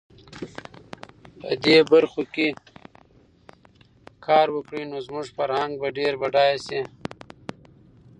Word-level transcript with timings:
په 1.39 1.51
دې 1.63 1.77
برخو 1.91 2.21
کې 2.33 2.47
کار 4.25 4.47
وکړي، 4.55 4.83
نو 4.91 4.97
زموږ 5.07 5.27
فرهنګ 5.37 5.71
به 5.81 5.89
ډېر 5.99 6.13
بډایه 6.21 6.57
شي. 6.65 6.81